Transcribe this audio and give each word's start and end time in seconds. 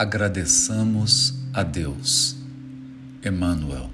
Agradeçamos 0.00 1.34
a 1.52 1.62
Deus. 1.62 2.34
Emmanuel. 3.22 3.90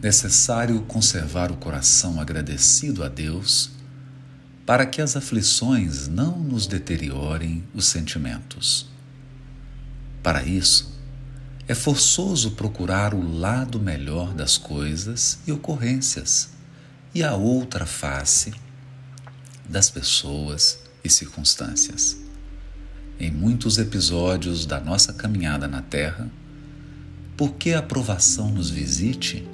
Necessário 0.00 0.80
conservar 0.82 1.50
o 1.50 1.56
coração 1.56 2.20
agradecido 2.20 3.02
a 3.02 3.08
Deus 3.08 3.72
para 4.64 4.86
que 4.86 5.02
as 5.02 5.16
aflições 5.16 6.06
não 6.06 6.38
nos 6.38 6.68
deteriorem 6.68 7.64
os 7.74 7.86
sentimentos. 7.86 8.88
Para 10.22 10.44
isso, 10.44 10.96
é 11.66 11.74
forçoso 11.74 12.52
procurar 12.52 13.12
o 13.12 13.40
lado 13.40 13.80
melhor 13.80 14.32
das 14.32 14.56
coisas 14.56 15.40
e 15.48 15.50
ocorrências 15.50 16.50
e 17.12 17.24
a 17.24 17.34
outra 17.34 17.84
face 17.84 18.54
das 19.68 19.90
pessoas 19.90 20.78
e 21.02 21.10
circunstâncias. 21.10 22.29
Em 23.20 23.30
muitos 23.30 23.76
episódios 23.76 24.64
da 24.64 24.80
nossa 24.80 25.12
caminhada 25.12 25.68
na 25.68 25.82
Terra, 25.82 26.30
porque 27.36 27.74
a 27.74 27.82
provação 27.82 28.50
nos 28.50 28.70
visite, 28.70 29.46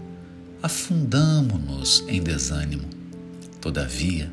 afundamo-nos 0.63 2.05
em 2.07 2.23
desânimo. 2.23 2.89
Todavia, 3.61 4.33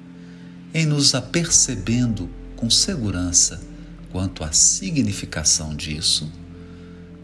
em 0.71 0.85
nos 0.85 1.15
apercebendo 1.15 2.29
com 2.55 2.69
segurança 2.69 3.59
quanto 4.11 4.43
à 4.43 4.51
significação 4.51 5.75
disso, 5.75 6.31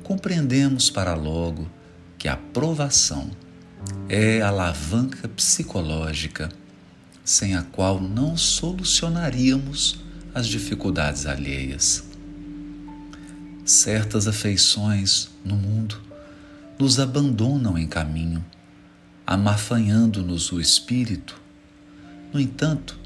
compreendemos 0.02 0.90
para 0.90 1.14
logo 1.14 1.70
que 2.18 2.28
a 2.28 2.36
provação 2.36 3.30
é 4.10 4.42
a 4.42 4.48
alavanca 4.48 5.28
psicológica 5.28 6.50
sem 7.24 7.56
a 7.56 7.62
qual 7.62 8.02
não 8.02 8.36
solucionaríamos 8.36 10.09
as 10.40 10.48
dificuldades 10.48 11.26
alheias. 11.26 12.04
Certas 13.66 14.26
afeições 14.26 15.30
no 15.44 15.56
mundo 15.56 16.02
nos 16.80 16.98
abandonam 16.98 17.78
em 17.78 17.86
caminho, 17.86 18.44
amafanhando-nos 19.28 20.52
o 20.54 20.62
espírito. 20.62 21.40
No 22.34 22.40
entanto, 22.40 22.98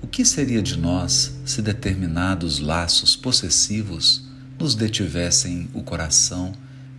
o 0.00 0.06
que 0.06 0.24
seria 0.24 0.62
de 0.62 0.78
nós 0.78 1.34
se 1.44 1.60
determinados 1.60 2.58
laços 2.58 3.14
possessivos 3.14 4.24
nos 4.58 4.74
detivessem 4.74 5.68
o 5.74 5.82
coração 5.82 6.52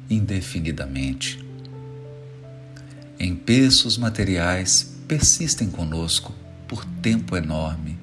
indefinidamente? 0.07 1.43
Empeços 3.19 3.97
materiais 3.97 4.95
persistem 5.07 5.69
conosco 5.69 6.33
por 6.67 6.85
tempo 7.01 7.35
enorme. 7.35 7.97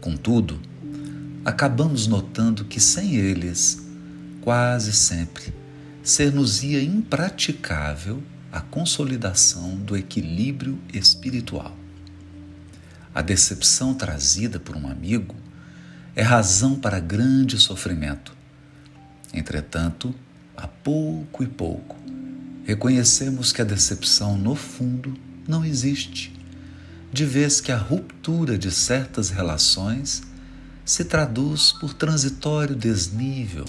Contudo, 0.00 0.69
acabamos 1.44 2.06
notando 2.06 2.64
que 2.64 2.80
sem 2.80 3.14
eles, 3.14 3.82
quase 4.40 4.92
sempre, 4.92 5.54
ser-nos-ia 6.02 6.82
impraticável 6.82 8.22
a 8.52 8.60
consolidação 8.60 9.76
do 9.76 9.96
equilíbrio 9.96 10.78
espiritual. 10.92 11.76
A 13.14 13.22
decepção 13.22 13.94
trazida 13.94 14.58
por 14.58 14.76
um 14.76 14.88
amigo 14.88 15.34
é 16.14 16.22
razão 16.22 16.74
para 16.74 17.00
grande 17.00 17.58
sofrimento. 17.58 18.34
Entretanto, 19.32 20.14
a 20.56 20.66
pouco 20.66 21.42
e 21.42 21.46
pouco, 21.46 21.96
reconhecemos 22.64 23.52
que 23.52 23.62
a 23.62 23.64
decepção, 23.64 24.36
no 24.36 24.54
fundo, 24.54 25.14
não 25.46 25.64
existe, 25.64 26.32
de 27.12 27.24
vez 27.24 27.60
que 27.60 27.72
a 27.72 27.76
ruptura 27.76 28.58
de 28.58 28.70
certas 28.70 29.30
relações 29.30 30.22
se 30.90 31.04
traduz 31.04 31.70
por 31.70 31.94
transitório 31.94 32.74
desnível, 32.74 33.64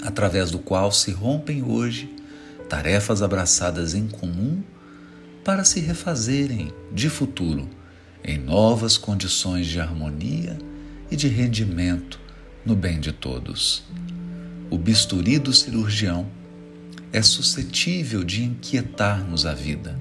através 0.00 0.50
do 0.50 0.58
qual 0.58 0.90
se 0.90 1.10
rompem 1.10 1.62
hoje 1.62 2.10
tarefas 2.66 3.20
abraçadas 3.20 3.92
em 3.92 4.08
comum 4.08 4.62
para 5.44 5.64
se 5.64 5.80
refazerem 5.80 6.72
de 6.90 7.10
futuro 7.10 7.68
em 8.24 8.38
novas 8.38 8.96
condições 8.96 9.66
de 9.66 9.80
harmonia 9.80 10.56
e 11.10 11.14
de 11.14 11.28
rendimento 11.28 12.18
no 12.64 12.74
bem 12.74 12.98
de 13.00 13.12
todos. 13.12 13.84
O 14.70 14.78
bisturi 14.78 15.38
do 15.38 15.52
cirurgião 15.52 16.26
é 17.12 17.20
suscetível 17.20 18.24
de 18.24 18.44
inquietar-nos 18.44 19.44
a 19.44 19.52
vida, 19.52 19.94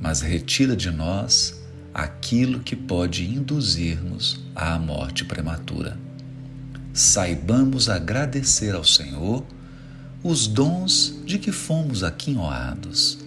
mas 0.00 0.22
retira 0.22 0.74
de 0.74 0.90
nós 0.90 1.63
aquilo 1.94 2.58
que 2.58 2.74
pode 2.74 3.24
induzir-nos 3.24 4.44
à 4.54 4.76
morte 4.78 5.24
prematura. 5.24 5.96
Saibamos 6.92 7.88
agradecer 7.88 8.74
ao 8.74 8.84
Senhor 8.84 9.46
os 10.22 10.48
dons 10.48 11.20
de 11.24 11.38
que 11.38 11.52
fomos 11.52 12.02
aquinhoados. 12.02 13.18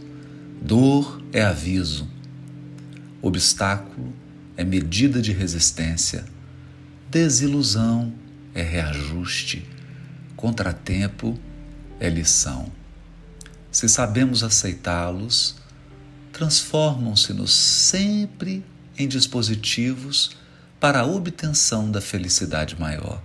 Dor 0.62 1.22
é 1.32 1.42
aviso, 1.44 2.08
obstáculo 3.22 4.12
é 4.58 4.64
medida 4.64 5.22
de 5.22 5.32
resistência, 5.32 6.26
desilusão 7.10 8.12
é 8.54 8.64
reajuste, 8.64 9.66
contratempo 10.36 11.40
é 12.00 12.10
lição. 12.10 12.72
Se 13.72 13.88
sabemos 13.88 14.44
aceitá-los, 14.44 15.56
transformam-se-nos 16.38 17.52
sempre 17.52 18.64
em 18.96 19.08
dispositivos 19.08 20.38
para 20.80 21.00
a 21.00 21.06
obtenção 21.06 21.90
da 21.90 22.00
felicidade 22.00 22.80
maior. 22.80 23.24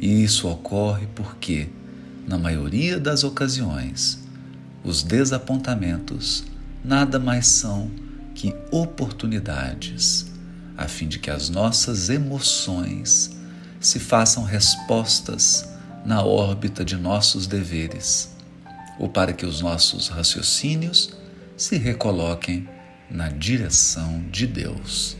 E 0.00 0.22
isso 0.22 0.48
ocorre 0.48 1.08
porque, 1.16 1.68
na 2.24 2.38
maioria 2.38 3.00
das 3.00 3.24
ocasiões, 3.24 4.20
os 4.84 5.02
desapontamentos 5.02 6.44
nada 6.84 7.18
mais 7.18 7.48
são 7.48 7.90
que 8.36 8.54
oportunidades, 8.70 10.26
a 10.78 10.86
fim 10.86 11.08
de 11.08 11.18
que 11.18 11.30
as 11.30 11.48
nossas 11.48 12.08
emoções 12.08 13.32
se 13.80 13.98
façam 13.98 14.44
respostas 14.44 15.68
na 16.06 16.22
órbita 16.22 16.84
de 16.84 16.96
nossos 16.96 17.48
deveres, 17.48 18.30
ou 18.96 19.08
para 19.08 19.32
que 19.32 19.44
os 19.44 19.60
nossos 19.60 20.06
raciocínios 20.06 21.20
se 21.62 21.78
recoloquem 21.78 22.68
na 23.08 23.28
direção 23.28 24.20
de 24.30 24.48
Deus. 24.48 25.16